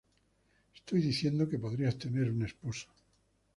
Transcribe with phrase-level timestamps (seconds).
[0.77, 2.89] Estoy diciendo que podrías tener un esposo.